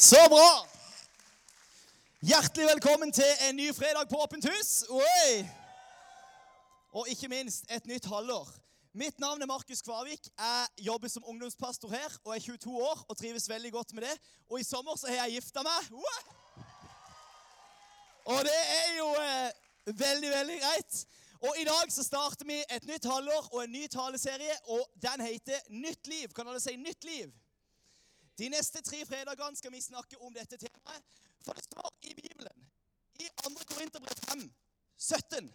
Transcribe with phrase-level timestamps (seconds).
[0.00, 0.66] Så bra!
[2.24, 4.68] Hjertelig velkommen til en ny fredag på Åpent hus.
[4.88, 5.42] Oi!
[6.96, 8.48] Og ikke minst et nytt halvår.
[8.96, 10.30] Mitt navn er Markus Kvarvik.
[10.38, 14.14] Jeg jobber som ungdomspastor her og er 22 år og trives veldig godt med det.
[14.48, 15.92] Og i sommer så har jeg gifta meg.
[18.24, 19.52] Og det er jo eh,
[19.84, 21.04] veldig, veldig greit.
[21.44, 25.28] Og i dag så starter vi et nytt halvår og en ny taleserie, og den
[25.28, 26.32] heter Nytt liv.
[26.32, 27.28] Kan alle si Nytt liv?
[28.40, 31.18] De neste tre fredagene skal vi snakke om dette temaet.
[31.44, 32.70] For det står i Bibelen,
[33.20, 33.50] i 2.
[33.68, 34.46] Korinterbrev 5,
[34.96, 35.50] 17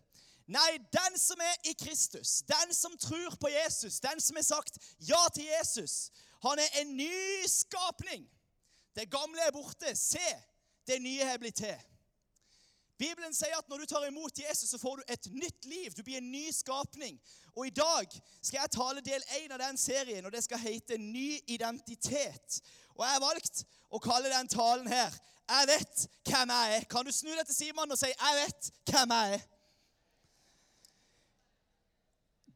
[0.45, 4.77] Nei, den som er i Kristus, den som tror på Jesus, den som har sagt
[5.01, 6.11] ja til Jesus,
[6.45, 8.27] han er en ny skapning.
[8.95, 9.95] Det gamle er borte.
[9.97, 10.27] Se,
[10.87, 11.94] det nye er blitt til.
[12.97, 15.91] Bibelen sier at når du tar imot Jesus, så får du et nytt liv.
[15.91, 17.19] Du blir en ny skapning.
[17.55, 20.97] Og i dag skal jeg tale del én av den serien, og det skal hete
[20.97, 22.61] Ny identitet.
[22.95, 25.11] Og jeg har valgt å kalle den talen her
[25.45, 26.85] 'Jeg vet hvem jeg er'.
[26.89, 29.43] Kan du snu deg til Simon og si 'Jeg vet hvem jeg er'?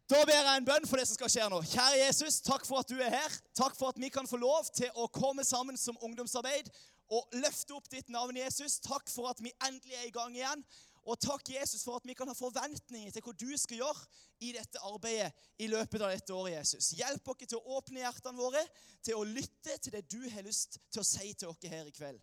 [0.09, 1.59] Da ber jeg en bønn for det som skal skje nå.
[1.61, 3.35] Kjære Jesus, takk for at du er her.
[3.53, 6.71] Takk for at vi kan få lov til å komme sammen som ungdomsarbeid
[7.09, 8.79] og løfte opp ditt navn, Jesus.
[8.85, 10.63] Takk for at vi endelig er i gang igjen.
[11.09, 14.09] Og takk, Jesus, for at vi kan ha forventninger til hva du skal gjøre
[14.45, 16.91] i dette arbeidet i løpet av dette året, Jesus.
[16.99, 18.61] Hjelp oss til å åpne hjertene våre,
[19.01, 21.95] til å lytte til det du har lyst til å si til oss her i
[21.95, 22.19] kveld.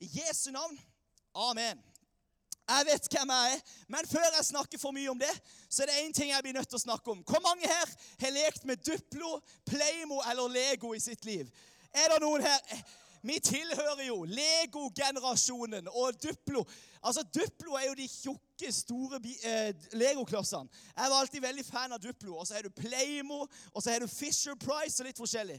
[0.00, 0.78] I Jesu navn.
[1.34, 1.82] Amen.
[2.64, 5.32] Jeg vet hvem jeg er, men før jeg snakker for mye om det,
[5.68, 7.20] så er det én ting jeg blir nødt til å snakke om.
[7.28, 7.90] Hvor mange her
[8.22, 9.36] har lekt med Duplo,
[9.68, 11.50] Playmo eller Lego i sitt liv?
[11.92, 12.84] Er det noen her
[13.24, 16.64] Vi tilhører jo Lego-generasjonen og Duplo.
[17.00, 20.68] Altså, Duplo er jo de tjukke, store eh, legoklossene.
[20.96, 22.36] Jeg var alltid veldig fan av Duplo.
[22.36, 25.56] Og så er du Playmo, og så er du Fisher Price og litt forskjellig.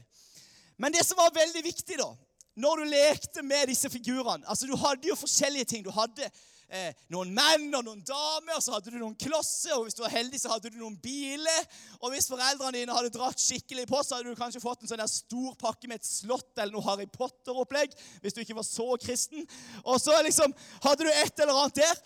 [0.78, 2.12] Men det som var veldig viktig, da,
[2.56, 5.82] når du lekte med disse figurene altså Du hadde jo forskjellige ting.
[5.84, 6.30] Du hadde
[6.68, 10.02] eh, noen menn og noen damer, og så hadde du noen klosser, og hvis du
[10.04, 11.68] var heldig, så hadde du noen biler.
[12.00, 15.02] Og hvis foreldrene dine hadde dratt skikkelig på, så hadde du kanskje fått en sånn
[15.02, 18.88] der stor pakke med et slott eller noe Harry Potter-opplegg, hvis du ikke var så
[19.02, 19.46] kristen.
[19.84, 20.54] Og så liksom
[20.86, 22.02] hadde du et eller annet der.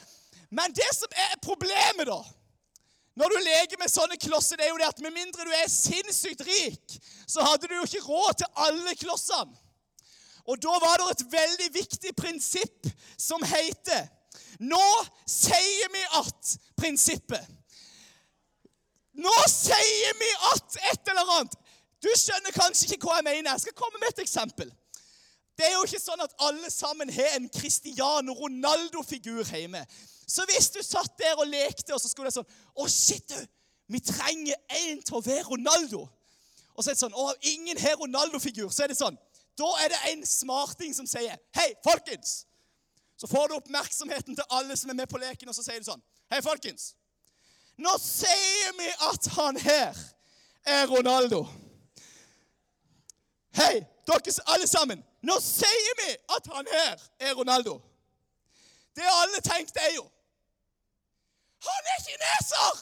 [0.51, 2.21] Men det som er problemet, da
[3.21, 5.67] når du leker med sånne klosser, det er jo det at med mindre du er
[5.69, 6.95] sinnssykt rik,
[7.29, 9.59] så hadde du jo ikke råd til alle klossene.
[10.49, 12.89] Og da var det et veldig viktig prinsipp
[13.21, 14.09] som heter
[14.61, 14.87] nå
[15.29, 17.47] sier vi at prinsippet.
[19.21, 21.57] Nå sier vi at et eller annet.
[22.01, 23.51] Du skjønner kanskje ikke hva jeg mener.
[23.53, 24.71] Jeg skal komme med et eksempel.
[25.61, 29.83] Det er jo ikke sånn at alle sammen har en Cristiano Ronaldo-figur hjemme.
[30.25, 32.49] Så hvis du satt der og lekte, og så skulle det sånn
[32.81, 33.41] Å, shit, du!
[33.91, 36.05] Vi trenger en til å være Ronaldo.
[36.77, 38.71] Og så er det sånn Å, ingen har Ronaldo-figur.
[38.73, 39.19] Så er det sånn
[39.59, 42.45] Da er det en smarting som sier Hei, folkens!
[43.21, 45.85] Så får du oppmerksomheten til alle som er med på leken, og så sier du
[45.85, 46.01] sånn
[46.33, 46.95] Hei, folkens.
[47.77, 49.99] Nå sier vi at han her
[50.65, 51.43] er Ronaldo.
[53.61, 55.05] Hei, dere alle sammen.
[55.21, 57.77] Nå sier vi at han her er Ronaldo.
[58.97, 60.07] Det alle tenkte, er jo
[61.61, 62.77] Han er kineser!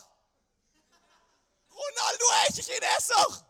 [1.74, 3.47] Ronaldo er ikke kineser!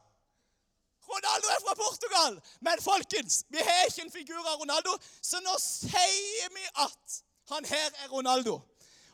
[1.09, 2.41] Ronaldo er fra Portugal!
[2.61, 7.21] Men folkens, vi har ikke en figur av Ronaldo, så nå sier vi at
[7.53, 8.59] han her er Ronaldo.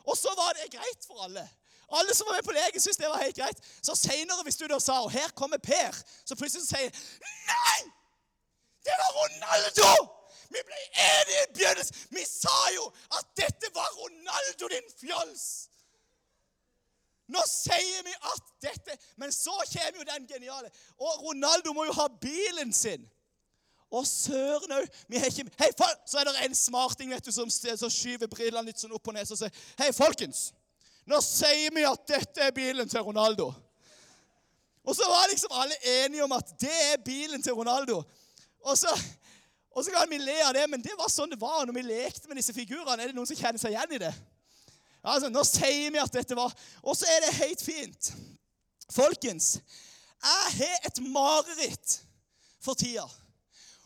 [0.05, 1.45] Og så var det greit for alle.
[1.89, 3.61] Alle som var med på legen, syntes det var helt greit.
[3.81, 6.89] Så seinere, hvis du da sa og 'Her kommer Per', så plutselig sier
[7.51, 7.79] Nei!
[8.85, 9.91] Det var Ronaldo!
[10.49, 10.81] Vi ble
[11.11, 11.95] enige i begynnelsen.
[12.09, 12.85] Vi sa jo
[13.17, 15.69] at dette var Ronaldo, din fjols!
[17.31, 20.69] Nå sier vi at dette Men så kommer jo den geniale.
[20.99, 23.05] Og Ronaldo må jo ha bilen sin.
[23.89, 24.89] Og søren òg.
[25.09, 25.69] Hei,
[26.05, 29.15] så er det en smarting vet du, som, som skyver brillene litt sånn opp og
[29.15, 30.49] ned og sier Hei, folkens.
[31.05, 33.51] Nå sier vi at dette er bilen til Ronaldo.
[34.85, 38.01] Og så var liksom alle enige om at det er bilen til Ronaldo.
[38.65, 38.89] Og så,
[39.71, 41.85] og så kan vi le av det, men det var sånn det var når vi
[41.85, 43.01] lekte med disse figurene.
[43.01, 44.13] Er det noen som kjenner seg igjen i det?
[45.05, 46.53] Altså, Nå sier vi at dette var
[46.83, 48.11] Og så er det helt fint.
[48.93, 49.55] Folkens,
[50.25, 51.99] jeg har et mareritt
[52.61, 53.05] for tida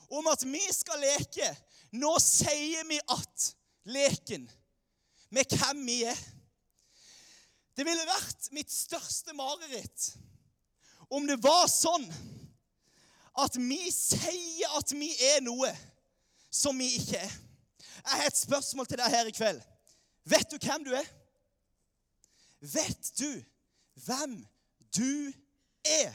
[0.10, 1.48] om at vi skal leke.
[2.00, 3.50] Nå sier vi at
[3.89, 4.48] leken
[5.30, 6.19] med hvem vi er.
[7.77, 10.10] Det ville vært mitt største mareritt
[11.10, 12.06] om det var sånn
[13.39, 15.69] at vi sier at vi er noe
[16.51, 17.31] som vi ikke er.
[18.00, 19.62] Jeg har et spørsmål til deg her i kveld.
[20.24, 21.07] Vet du hvem du er?
[22.60, 23.44] Vet du
[24.06, 24.48] hvem
[24.95, 25.33] du
[25.86, 26.13] er?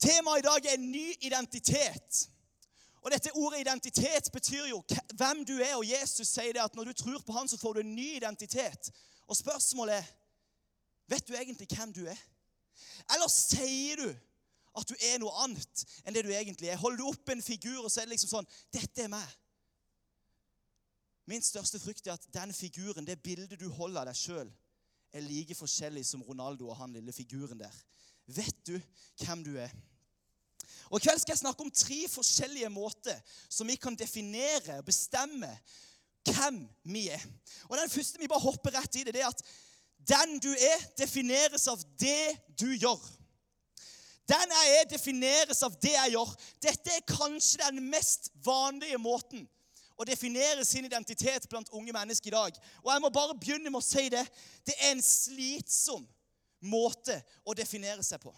[0.00, 2.28] Temaet i dag er ny identitet.
[3.00, 4.82] Og dette Ordet identitet betyr jo
[5.16, 5.74] hvem du er.
[5.76, 8.08] Og Jesus sier det at når du tror på han, så får du en ny
[8.16, 8.90] identitet.
[9.26, 10.08] Og spørsmålet er
[11.10, 12.18] vet du egentlig hvem du er.
[13.14, 14.08] Eller sier du
[14.78, 16.78] at du er noe annet enn det du egentlig er?
[16.78, 19.36] Holder du opp en figur, og så liksom sånn Dette er meg.
[21.30, 24.48] Min største frykt er at den figuren, det bildet du holder av deg sjøl,
[25.14, 27.76] er like forskjellig som Ronaldo og han lille figuren der.
[28.30, 28.74] Vet du
[29.22, 29.70] hvem du er?
[30.90, 34.88] Og I kveld skal jeg snakke om tre forskjellige måter som vi kan definere og
[34.88, 35.52] bestemme
[36.26, 37.22] hvem vi er.
[37.68, 39.44] Og Den første vi bare hopper rett i det, det er at
[40.10, 43.00] den du er, defineres av det du gjør.
[44.30, 46.34] Den jeg er, defineres av det jeg gjør.
[46.62, 49.46] Dette er kanskje den mest vanlige måten
[50.00, 52.60] å definere sin identitet blant unge mennesker i dag.
[52.80, 54.22] Og jeg må bare begynne med å si det.
[54.64, 56.06] Det er en slitsom
[56.64, 58.32] måte å definere seg på.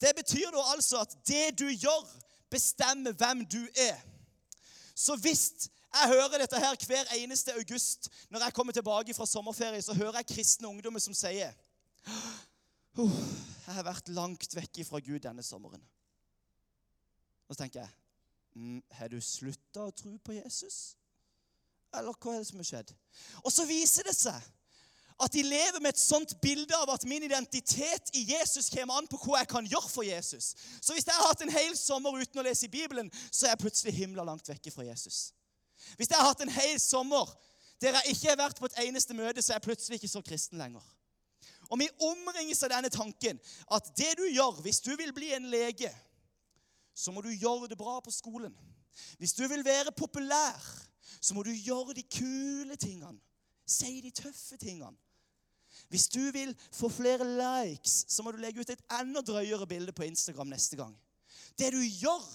[0.00, 2.06] Det betyr da altså at det du gjør,
[2.50, 4.00] bestemmer hvem du er.
[4.98, 9.82] Så hvis jeg hører dette her hver eneste august når jeg kommer tilbake fra sommerferie,
[9.82, 11.54] så hører jeg kristne ungdommer som sier
[12.98, 15.82] Jeg har vært langt vekk fra Gud denne sommeren.
[17.46, 17.99] Og så tenker jeg
[18.98, 20.96] Har du slutta å tro på Jesus?
[21.94, 22.90] Eller hva er det som har skjedd?
[23.44, 24.38] Og så viser det seg
[25.20, 29.08] at de lever med et sånt bilde av at min identitet i Jesus kommer an
[29.10, 30.54] på hva jeg kan gjøre for Jesus.
[30.80, 33.52] Så hvis jeg har hatt en hel sommer uten å lese i Bibelen, så er
[33.52, 35.34] jeg plutselig himla langt vekke fra Jesus.
[35.98, 37.28] Hvis jeg har hatt en hel sommer
[37.80, 40.24] der jeg ikke har vært på et eneste møte, så er jeg plutselig ikke så
[40.24, 40.84] kristen lenger.
[41.70, 43.38] Og vi omringes av denne tanken
[43.72, 45.92] at det du gjør hvis du vil bli en lege,
[47.00, 48.54] så må du gjøre det bra på skolen.
[49.18, 50.56] Hvis du vil være populær,
[51.20, 53.18] så må du gjøre de kule tingene.
[53.66, 54.96] Si de tøffe tingene.
[55.88, 59.94] Hvis du vil få flere likes, så må du legge ut et enda drøyere bilde
[59.96, 60.92] på Instagram neste gang.
[61.58, 62.26] Det du gjør,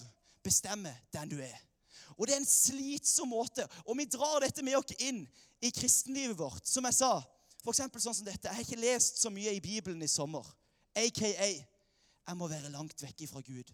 [0.44, 1.56] bestemmer den du er.
[2.16, 3.66] Og det er en slitsom måte.
[3.84, 5.24] Og vi drar dette med oss inn
[5.60, 6.64] i kristenlivet vårt.
[6.68, 7.12] Som jeg sa,
[7.62, 7.82] f.eks.
[7.82, 8.48] sånn som dette.
[8.48, 10.46] Jeg har ikke lest så mye i Bibelen i sommer.
[10.96, 11.50] AKA
[12.26, 13.68] jeg må være langt vekk fra Gud.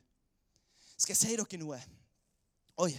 [0.96, 1.80] Skal jeg si dere noe?
[2.82, 2.92] Oi.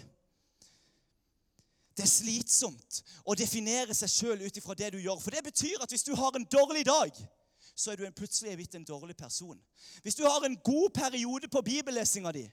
[1.94, 5.20] Det er slitsomt å definere seg sjøl ut ifra det du gjør.
[5.22, 7.14] For det betyr at hvis du har en dårlig dag,
[7.76, 9.60] så er du plutselig blitt en dårlig person.
[10.02, 12.48] Hvis du har en god periode på bibellesinga di,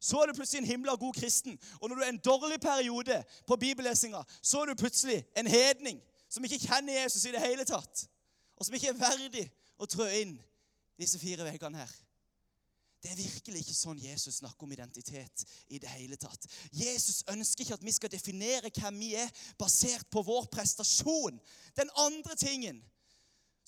[0.00, 1.58] så er du plutselig en himla god kristen.
[1.80, 6.00] Og når du er en dårlig periode på bibellesinga, så er du plutselig en hedning
[6.28, 8.08] som ikke kjenner Jesus i det hele tatt,
[8.56, 9.44] og som ikke er verdig
[9.78, 10.34] å trø inn
[10.98, 11.94] disse fire veggene her.
[13.04, 16.46] Det er virkelig ikke sånn Jesus snakker om identitet i det hele tatt.
[16.72, 19.28] Jesus ønsker ikke at vi skal definere hvem vi er,
[19.60, 21.36] basert på vår prestasjon.
[21.76, 22.78] Den andre tingen,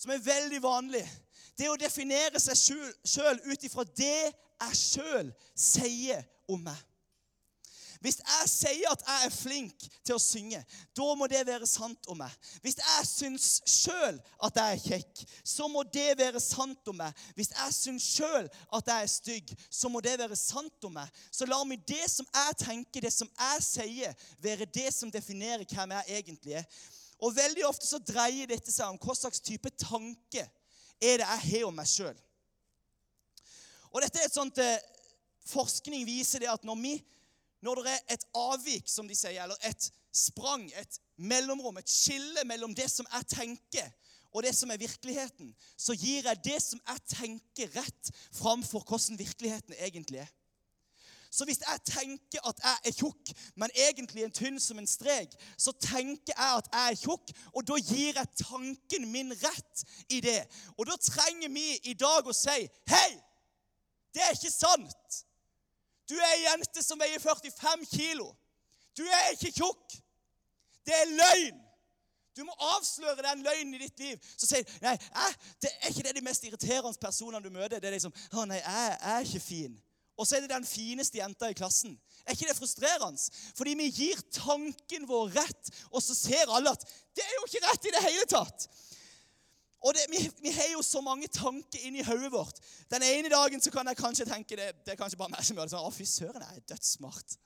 [0.00, 1.05] som er veldig vanlig,
[1.53, 6.81] det er å definere seg sjøl ut ifra det jeg sjøl sier om meg.
[8.05, 10.61] Hvis jeg sier at jeg er flink til å synge,
[10.97, 12.33] da må det være sant om meg.
[12.65, 17.25] Hvis jeg syns sjøl at jeg er kjekk, så må det være sant om meg.
[17.39, 21.23] Hvis jeg syns sjøl at jeg er stygg, så må det være sant om meg.
[21.31, 25.67] Så la meg det som jeg tenker, det som jeg sier, være det som definerer
[25.71, 26.69] hvem jeg egentlig er.
[27.25, 30.45] Og veldig ofte så dreier dette seg om hva slags type tanke
[31.01, 32.17] er det jeg har om meg sjøl.
[33.93, 34.77] Og dette er et sånt eh,
[35.47, 36.97] Forskning viser det at når, vi,
[37.62, 42.45] når det er et avvik, som de sier, eller et sprang, et mellomrom, et skille
[42.49, 43.92] mellom det som jeg tenker,
[44.37, 49.19] og det som er virkeligheten, så gir jeg det som jeg tenker, rett framfor hvordan
[49.19, 50.33] virkeligheten egentlig er.
[51.31, 55.35] Så hvis jeg tenker at jeg er tjukk, men egentlig en tynn som en strek,
[55.59, 60.21] så tenker jeg at jeg er tjukk, og da gir jeg tanken min rett i
[60.25, 60.42] det.
[60.76, 62.57] Og da trenger vi i dag å si
[62.88, 63.11] Hei!
[64.16, 65.25] Det er ikke sant!
[66.09, 68.31] Du er ei jente som veier 45 kilo.
[68.97, 69.97] Du er ikke tjukk.
[70.87, 71.63] Det er løgn.
[72.37, 74.31] Du må avsløre den løgnen i ditt liv.
[74.37, 77.81] Så sier du nei, jeg, det er ikke det de mest irriterende personene du møter.
[77.81, 79.79] Det er liksom, å nei, jeg, jeg er ikke fin.
[80.17, 81.97] Og så er det den fineste jenta i klassen.
[82.25, 83.41] Er ikke det frustrerende?
[83.57, 86.85] Fordi vi gir tanken vår rett, og så ser alle at
[87.17, 88.69] det er jo ikke rett i det hele tatt.
[89.87, 92.59] Og det, vi, vi, har jo så mange tanker inni hodet vårt.
[92.90, 95.59] Den ene dagen så kan jeg kanskje tenke det, det er kanskje bare meg som
[95.59, 95.87] gjør det sånn.
[95.87, 97.37] Å, fy søren, jeg er dødssmart.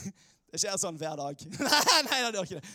[0.50, 1.42] Det skjer sånn hver dag.
[1.62, 2.70] nei, nei, det gjør ikke det.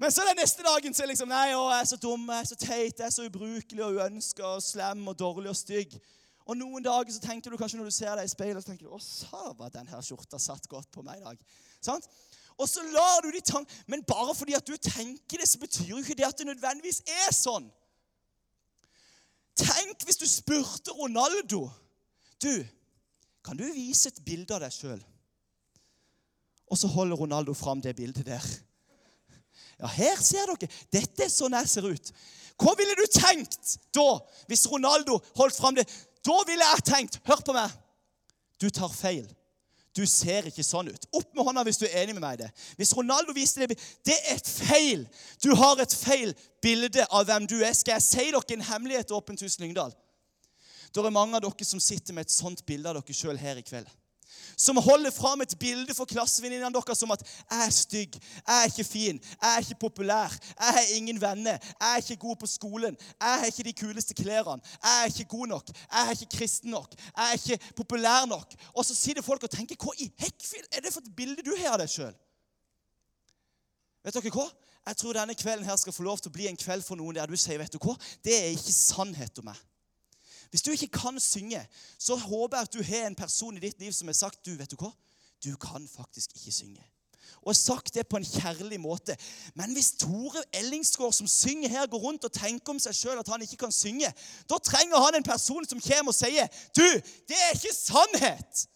[0.00, 2.44] Men så den neste dagen så er liksom Nei, å, jeg er så dum, jeg
[2.44, 5.98] er så teit, jeg er så ubrukelig og uønska og slem og dårlig og stygg.
[6.48, 8.86] Og noen dager så tenker du kanskje når du ser deg i speilet, så tenker
[8.86, 11.42] du, å, sava, den her skjorta satt godt på meg i dag.
[11.84, 12.08] Sant?
[12.56, 13.74] Og så lar du de tanke...
[13.90, 17.02] Men bare fordi at du tenker det, så betyr jo ikke det at det nødvendigvis
[17.04, 17.68] er sånn.
[19.58, 21.66] Tenk hvis du spurte Ronaldo
[22.38, 22.52] Du,
[23.42, 25.00] kan du vise et bilde av deg sjøl?
[26.68, 28.44] Og så holder Ronaldo fram det bildet der.
[29.78, 30.68] Ja, her ser dere.
[30.92, 32.12] Dette er sånn jeg ser ut.
[32.58, 34.18] Hva ville du tenkt da,
[34.50, 35.86] hvis Ronaldo holdt fram det?
[36.26, 37.72] Da ville jeg tenkt Hør på meg.
[38.58, 39.26] Du tar feil.
[39.98, 41.06] Du ser ikke sånn ut.
[41.18, 42.50] Opp med hånda hvis du er enig med meg i det.
[42.78, 43.74] Hvis Ronaldo viste det
[44.06, 45.06] Det er et feil.
[45.42, 47.74] Du har et feil bilde av hvem du er.
[47.74, 49.94] Skal jeg si dere en hemmelighet, Åpent hus Lyngdal?
[50.94, 53.58] Det er mange av dere som sitter med et sånt bilde av dere sjøl her
[53.58, 53.90] i kveld
[54.56, 58.12] som holder fram et bilde for klassevenninnene deres som at 'jeg er stygg,
[58.48, 60.30] jeg er ikke fin, jeg er ikke populær,
[60.60, 64.14] jeg har ingen venner, jeg er ikke god på skolen, jeg har ikke de kuleste
[64.14, 68.26] klærne, jeg er ikke god nok, jeg er ikke kristen nok, jeg er ikke populær
[68.26, 71.42] nok.' Og så sitter folk og tenker 'Hva i hekkfil er det for et bilde
[71.42, 72.18] du har av deg sjøl?'
[74.04, 74.48] Vet dere hva?
[74.88, 77.18] Jeg tror denne kvelden her skal få lov til å bli en kveld for noen
[77.18, 77.96] der du sier 'Vet du hva?
[78.24, 79.67] Det er ikke sannhet om meg'.
[80.50, 81.60] Hvis du ikke kan synge,
[81.98, 84.54] så håper jeg at du har en person i ditt liv som har sagt du,
[84.56, 84.92] vet du hva?
[85.44, 86.84] Du kan faktisk ikke synge.
[87.42, 89.16] Og har sagt det på en kjærlig måte.
[89.54, 93.28] Men hvis Tore Ellingsgaard som synger her, går rundt og tenker om seg sjøl at
[93.28, 94.10] han ikke kan synge,
[94.50, 96.86] da trenger han en person som kommer og sier Du,
[97.28, 98.66] det er ikke sannhet!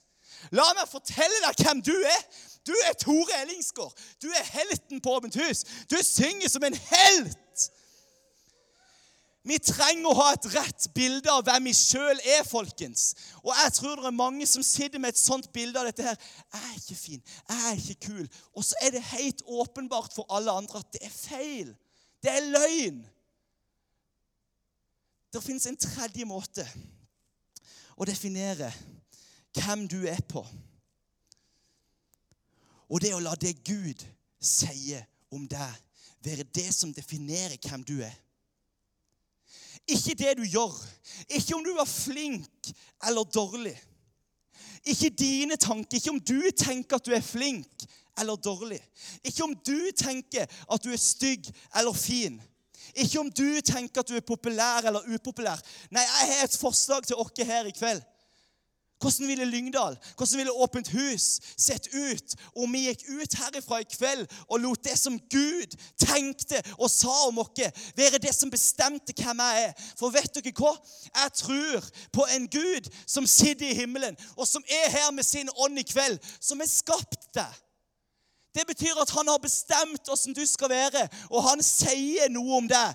[0.51, 2.23] La meg fortelle deg hvem du er.
[2.67, 3.95] Du er Tore Ellingsgaard.
[4.23, 5.63] Du er helten på Åpent hus.
[5.91, 7.39] Du synger som en helt.
[9.43, 13.09] Vi trenger å ha et rett bilde av hvem vi sjøl er, folkens.
[13.43, 16.19] Og jeg tror det er mange som sitter med et sånt bilde av dette her.
[16.53, 17.23] 'Jeg er ikke fin.
[17.49, 21.03] Jeg er ikke kul.' Og så er det helt åpenbart for alle andre at det
[21.03, 21.75] er feil.
[22.23, 23.03] Det er løgn.
[25.33, 26.67] Det fins en tredje måte
[27.97, 28.71] å definere
[29.59, 30.47] hvem du er på.
[32.93, 34.05] Og det å la det Gud
[34.39, 35.73] sier om deg,
[36.23, 38.15] være det som definerer hvem du er.
[39.89, 40.75] Ikke det du gjør.
[41.29, 42.71] Ikke om du var flink
[43.07, 43.75] eller dårlig.
[44.85, 45.97] Ikke dine tanker.
[45.97, 47.87] Ikke om du tenker at du er flink
[48.19, 48.81] eller dårlig.
[49.25, 52.41] Ikke om du tenker at du er stygg eller fin.
[52.95, 55.61] Ikke om du tenker at du er populær eller upopulær.
[55.91, 58.03] Nei, jeg har et forslag til dere her i kveld.
[59.03, 63.89] Hvordan ville Lyngdal, hvordan ville Åpent hus sett ut om vi gikk ut herifra i
[63.91, 67.51] kveld og lot det som Gud tenkte og sa om oss,
[67.99, 69.73] være det som bestemte hvem jeg er?
[69.99, 70.77] For vet dere hva?
[71.17, 75.51] Jeg tror på en Gud som sitter i himmelen, og som er her med sin
[75.57, 77.59] ånd i kveld, som har skapt deg.
[78.55, 82.71] Det betyr at han har bestemt åssen du skal være, og han sier noe om
[82.71, 82.95] deg.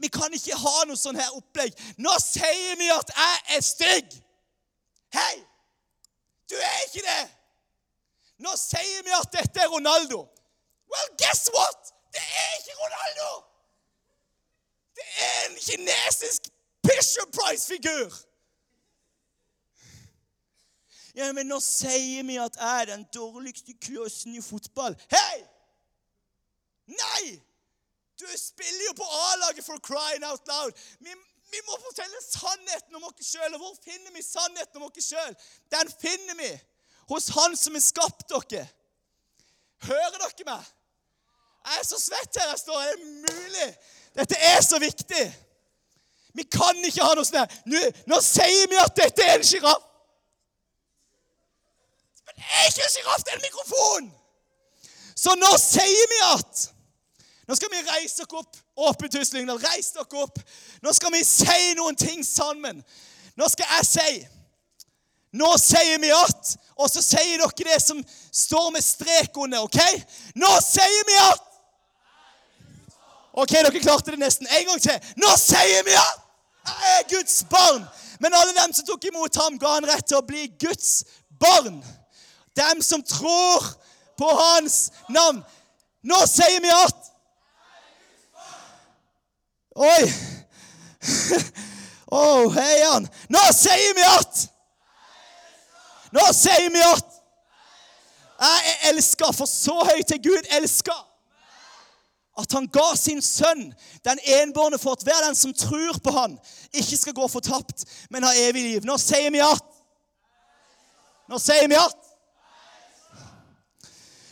[0.00, 1.76] Vi kan ikke ha noe sånn her opplegg.
[2.00, 4.20] Nå sier vi at jeg er stygg!
[5.14, 5.36] Hei!
[6.50, 7.24] Du er ikke det!
[8.40, 10.22] Nå sier vi at dette er Ronaldo.
[10.90, 11.92] Well, guess what?
[12.14, 13.28] Det er ikke Ronaldo!
[14.96, 16.50] Det er en kinesisk
[16.86, 18.10] Fisher Price-figur.
[21.14, 24.96] Ja, men nå sier vi at jeg er den dårligste kløsen i fotball.
[25.10, 25.38] Hei!
[26.90, 27.24] Nei!
[28.20, 30.72] Du spiller jo på A-laget for crying out loud.
[31.00, 31.14] Vi
[31.50, 33.54] vi må fortelle sannheten om oss sjøl.
[33.54, 35.34] Og hvor finner vi sannheten om oss sjøl?
[35.72, 36.50] Den finner vi
[37.10, 38.66] hos Han som har skapt dere.
[39.88, 40.68] Hører dere meg?
[41.66, 42.82] Jeg er så svett her jeg står.
[42.82, 43.68] Er det mulig?
[44.16, 45.24] Dette er så viktig.
[46.32, 49.86] Vi kan ikke ha noe sånt nå, nå sier vi at dette er en sjiraff.
[52.26, 54.10] Men det er ikke en sjiraff, det er en mikrofon!
[55.18, 56.62] Så nå sier vi at
[57.50, 58.58] nå skal vi reise dere opp.
[58.78, 60.36] Åpent hus Lyngdal, reis dere opp.
[60.84, 62.78] Nå skal vi si noen ting sammen.
[63.34, 64.12] Nå skal jeg si.
[65.34, 67.98] Nå sier vi at, og så sier dere det som
[68.30, 69.66] står med strek under.
[69.66, 69.80] ok?
[70.38, 71.46] Nå sier vi at
[73.30, 74.46] Ok, dere klarte det nesten.
[74.46, 75.12] En gang til.
[75.18, 76.24] Nå sier vi at
[76.70, 77.84] jeg er Guds barn.
[78.20, 81.04] Men alle dem som tok imot ham, ga han rett til å bli Guds
[81.40, 81.78] barn.
[82.58, 83.70] Dem som tror
[84.18, 85.42] på hans navn.
[86.06, 87.09] Nå sier vi at
[89.76, 90.12] Oi!
[92.12, 93.04] Oh, heian!
[93.30, 94.40] Nå sier vi at
[96.10, 97.20] Nå sier vi at
[98.40, 100.94] jeg er elska, for så høyt er Gud elska.
[102.40, 103.66] At han ga sin sønn,
[104.06, 106.38] den enbårne, for at hver den som tror på han,
[106.72, 108.88] ikke skal gå fortapt, men ha evig liv.
[108.88, 109.66] Nå sier vi at
[111.30, 112.08] Nå sier vi at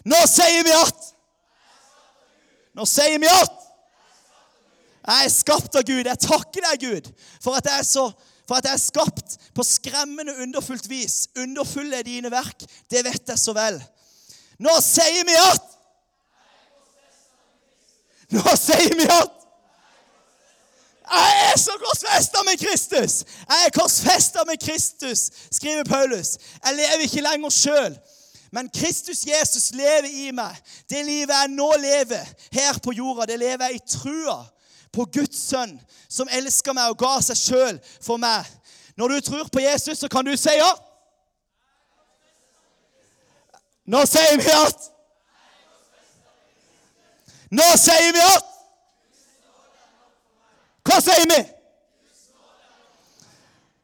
[0.08, 1.04] Nå sier vi at
[2.74, 3.67] Nå sier vi at
[5.08, 6.04] jeg er skapt av Gud.
[6.04, 7.08] Jeg takker deg, Gud,
[7.40, 8.04] for at jeg er, så,
[8.48, 11.30] for at jeg er skapt på skremmende underfullt vis.
[11.38, 12.66] Underfulle er dine verk.
[12.90, 13.80] Det vet jeg så vel.
[14.60, 15.74] Nå sier vi at
[18.28, 19.38] Nå sier vi at
[21.08, 23.22] jeg er så korsfesta med Kristus!
[23.24, 26.34] Jeg er korsfesta med Kristus, skriver Paulus.
[26.64, 27.96] Jeg lever ikke lenger sjøl,
[28.52, 30.56] Men Kristus Jesus lever i meg.
[30.90, 34.38] Det livet jeg nå lever her på jorda, det lever jeg i trua
[34.92, 35.74] på Guds sønn,
[36.08, 38.46] som elsker meg og ga seg sjøl for meg.
[38.98, 40.70] Når du tror på Jesus, så kan du si ja.
[43.88, 44.88] Nå sier vi at
[47.48, 48.50] Nå sier vi at
[50.88, 51.38] Hva sier vi?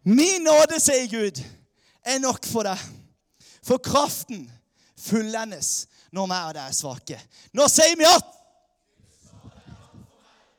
[0.04, 1.40] Min nåde, sier Gud,
[2.04, 2.80] er nok for deg.
[3.64, 4.44] For kraften
[5.00, 7.20] fullendes når vi og deg er svake.
[7.56, 8.28] Nå sier vi at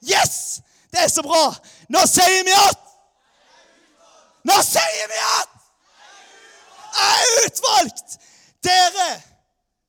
[0.05, 0.61] Yes!
[0.91, 1.49] Det er så bra!
[1.89, 2.81] Nå sier vi at
[4.45, 5.51] Nå sier vi at
[6.95, 8.17] Jeg er utvalgt!
[8.65, 9.09] Dere,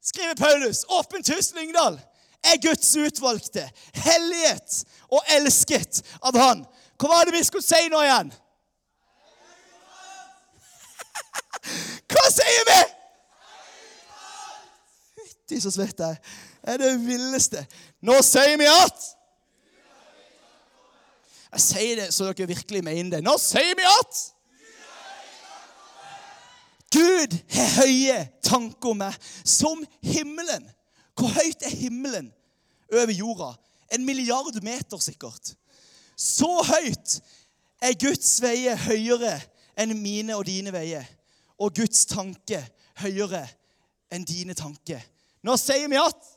[0.04, 2.00] skriver Paulus, åpent hus Lyngdal,
[2.44, 6.66] er Guds utvalgte, hellighet og elsket av Han.
[7.00, 8.32] Hva var det vi skulle si nå igjen?
[12.12, 12.80] Hva sier vi?
[15.16, 17.64] Fytti så svett jeg Det er det villeste.
[18.04, 19.15] Nå sier vi at
[21.52, 23.24] Jeg sier det så dere virkelig mener det.
[23.24, 24.22] Nå sier vi at
[26.96, 30.64] Gud har høye tanker om meg, som himmelen.
[31.16, 32.30] Hvor høyt er himmelen
[32.92, 33.50] over jorda?
[33.92, 35.54] En milliard meter, sikkert.
[36.16, 37.18] Så høyt
[37.82, 39.34] er Guds veier høyere
[39.76, 41.04] enn mine og dine veier.
[41.60, 42.62] Og Guds tanke
[43.02, 43.44] høyere
[44.12, 45.02] enn dine tanker.
[45.44, 46.32] Nå sier vi at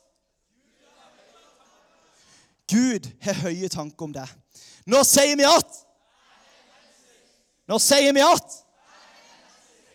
[2.70, 4.39] Gud har høye tanker om deg.
[4.86, 5.78] Nå sier vi at
[7.70, 8.56] Nå sier vi at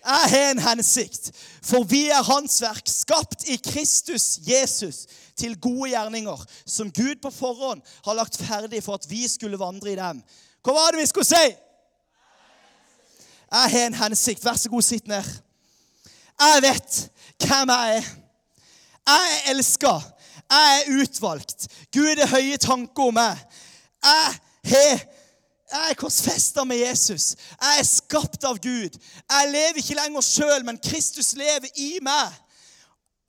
[0.05, 1.31] jeg har en hensikt,
[1.65, 7.31] for vi er Hans verk, skapt i Kristus Jesus til gode gjerninger, som Gud på
[7.33, 10.21] forhånd har lagt ferdig for at vi skulle vandre i dem.
[10.61, 11.47] Hva var det vi skulle si?
[13.49, 14.45] Jeg har en hensikt.
[14.45, 15.25] Vær så god, sitt ned.
[16.41, 17.01] Jeg vet
[17.41, 18.07] hvem jeg er.
[19.09, 19.93] Jeg er elska.
[20.51, 21.67] Jeg er utvalgt.
[21.93, 23.41] Gud har høye tanker om meg.
[24.05, 24.33] Jeg
[24.71, 25.05] har
[25.71, 27.35] jeg er korsfesta med Jesus.
[27.61, 28.97] Jeg er skapt av Gud.
[29.29, 32.35] Jeg lever ikke lenger sjøl, men Kristus lever i meg.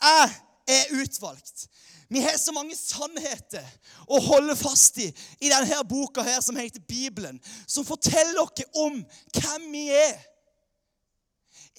[0.05, 0.35] Jeg
[0.77, 1.67] er utvalgt.
[2.13, 3.65] Vi har så mange sannheter
[4.07, 5.09] å holde fast i
[5.41, 9.01] i denne boka her som heter Bibelen, som forteller oss om
[9.33, 10.15] hvem vi er.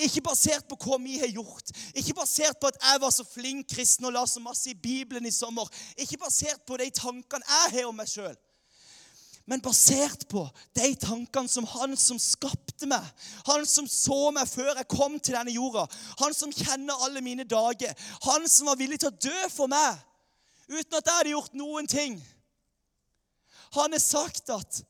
[0.04, 3.72] Ikke basert på hva vi har gjort, ikke basert på at jeg var så flink
[3.72, 7.80] kristen og la så masse i Bibelen i sommer, ikke basert på de tankene jeg
[7.80, 8.36] har om meg sjøl
[9.48, 10.44] men basert på
[10.76, 13.04] de tankene som han som skapte meg,
[13.48, 15.86] han som så meg før jeg kom til denne jorda,
[16.20, 17.94] han som kjenner alle mine dager,
[18.28, 20.04] han som var villig til å dø for meg
[20.68, 22.18] uten at jeg hadde gjort noen ting.
[23.78, 24.82] Han har sagt at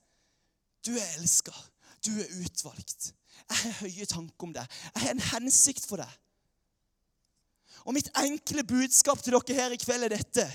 [0.85, 1.53] du er elska,
[2.05, 3.11] du er utvalgt.
[3.47, 4.77] Jeg har høye tanker om deg.
[4.95, 6.09] Jeg har en hensikt for deg.
[7.87, 10.47] Og mitt enkle budskap til dere her i kveld er dette.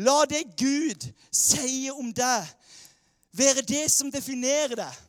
[0.00, 2.46] La det Gud sier om deg,
[3.38, 5.02] være det som definerer deg.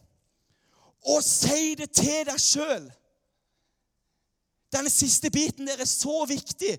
[1.08, 2.88] Og si det til deg sjøl.
[4.74, 6.74] Denne siste biten der er så viktig.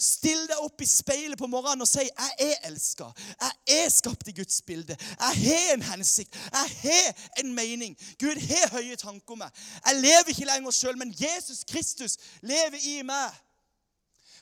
[0.00, 3.10] Still deg opp i speilet på morgenen og si 'Jeg er elska.
[3.40, 3.52] Jeg
[3.84, 4.96] er skapt i Guds bilde.
[5.20, 6.34] Jeg har en hensikt.
[6.34, 7.96] Jeg har en mening.
[8.18, 9.50] Gud har høye tanker om meg.
[9.86, 13.30] Jeg lever ikke lenger sjøl, men Jesus Kristus lever i meg.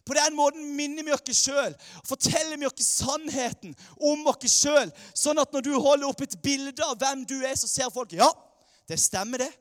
[0.07, 1.75] På den måten minner vi oss sjøl
[2.09, 4.93] forteller vi oss sannheten om oss sjøl.
[5.15, 8.15] Sånn at når du holder opp et bilde av hvem du er, så ser folk
[8.17, 8.31] ja,
[8.91, 9.53] det stemmer, det.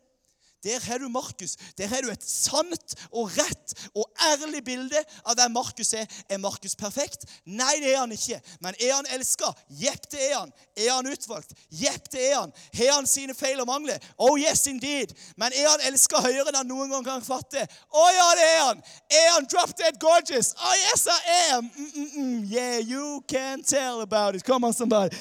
[0.63, 1.57] Der har du Markus.
[1.77, 6.07] Der har du et sant og rett og ærlig bilde av hvem Markus er.
[6.29, 7.25] Er Markus perfekt?
[7.45, 8.41] Nei, det er han ikke.
[8.59, 9.53] Men er han elska?
[9.69, 10.51] Jepp, det er han.
[10.75, 11.55] Er han utvalgt?
[11.71, 12.53] Jepp, det er han.
[12.75, 13.97] Har han sine feil og mangler?
[14.17, 15.15] Oh yes, indeed.
[15.37, 17.63] Men er han elska høyere enn han noen gang kan fatte?
[17.63, 18.87] Å oh, ja, det er han.
[19.21, 20.53] Er han drop dead gorgeous?
[20.59, 21.19] Oh yes, I
[21.53, 21.71] am.
[21.75, 22.51] Mm -mm -mm.
[22.51, 24.43] Yeah, you can tell about it.
[24.43, 25.15] Come on, somebody.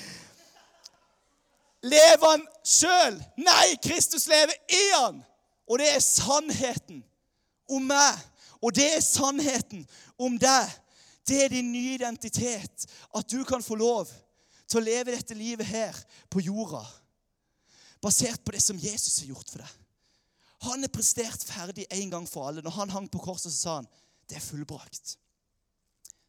[1.89, 3.17] Lever han sjøl?
[3.41, 5.23] Nei, Kristus lever i han.
[5.69, 7.03] Og det er sannheten
[7.69, 8.21] om meg.
[8.65, 9.85] Og det er sannheten
[10.21, 10.71] om deg.
[11.29, 12.89] Det er din nye identitet.
[13.15, 14.09] At du kan få lov
[14.69, 15.97] til å leve dette livet her
[16.33, 16.83] på jorda.
[18.03, 19.77] Basert på det som Jesus har gjort for deg.
[20.67, 22.65] Han er prestert ferdig en gang for alle.
[22.65, 23.91] Når han hang på korset, så sa han
[24.29, 25.17] det er fullbrakt.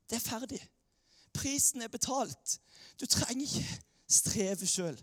[0.09, 0.61] Det er ferdig.
[1.35, 2.59] Prisen er betalt.
[2.99, 4.97] Du trenger ikke streve sjøl.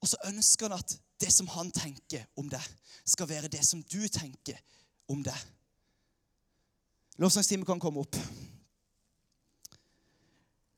[0.00, 2.64] Og så ønsker han at det som han tenker om deg,
[3.04, 4.56] skal være det som du tenker
[5.10, 5.36] om deg.
[7.20, 8.16] Lovsangstimen kan komme opp.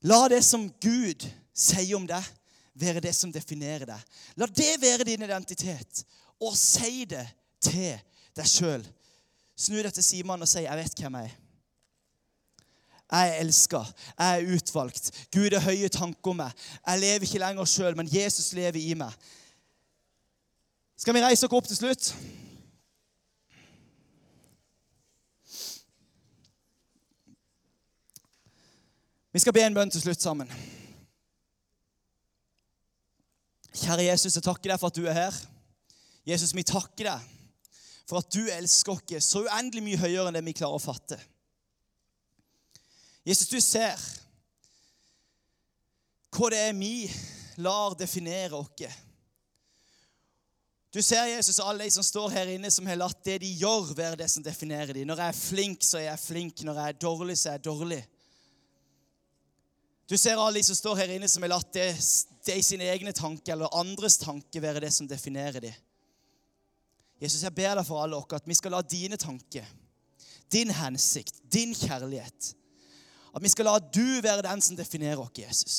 [0.02, 1.22] La det som Gud
[1.54, 2.24] sier om deg,
[2.74, 4.18] være det som definerer deg.
[4.40, 6.02] La det være din identitet,
[6.42, 7.26] og si det
[7.62, 8.00] til
[8.34, 8.82] deg sjøl.
[9.54, 11.41] Snu deg til Simon og si 'Jeg vet hvem jeg er'.
[13.12, 13.82] Jeg er elska.
[14.18, 15.10] Jeg er utvalgt.
[15.34, 16.52] Gud har høye tanker om meg.
[16.86, 19.12] Jeg lever ikke lenger sjøl, men Jesus lever i meg.
[20.96, 22.12] Skal vi reise oss opp til slutt?
[29.32, 30.48] Vi skal be en bønn til slutt sammen.
[33.72, 35.36] Kjære Jesus, jeg takker deg for at du er her.
[36.28, 37.28] Jesus, vi takker deg
[38.08, 41.20] for at du elsker oss så uendelig mye høyere enn det vi klarer å fatte.
[43.22, 43.98] Jesus, du ser
[46.32, 47.06] hva det er vi
[47.60, 48.70] lar definere oss.
[50.92, 53.94] Du ser, Jesus, alle de som står her inne, som har latt det de gjør,
[53.96, 55.06] være det som definerer dem.
[55.08, 56.64] Når jeg er flink, så er jeg flink.
[56.68, 58.00] Når jeg er dårlig, så er jeg dårlig.
[60.08, 61.86] Du ser alle de som står her inne, som har latt det,
[62.44, 65.78] det i sine egne tanker eller andres tanker være det som definerer dem.
[67.22, 69.64] Jesus, jeg ber deg for alle oss at vi skal la dine tanker,
[70.52, 72.50] din hensikt, din kjærlighet
[73.32, 75.76] At vi skal la du være den som definerer oss, Jesus.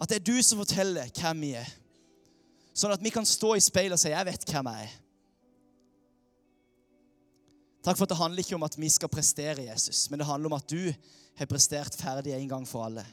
[0.00, 1.70] At det er du som forteller hvem vi er.
[2.74, 5.00] Sånn at vi kan stå i speilet og si 'Jeg vet hvem jeg er'.
[7.84, 10.48] Takk for at det handler ikke om at vi skal prestere Jesus, men det handler
[10.48, 10.92] om at du
[11.36, 13.04] har prestert ferdig en gang for alle.